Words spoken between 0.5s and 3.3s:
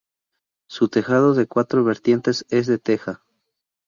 Su tejado de cuatro vertientes es de teja.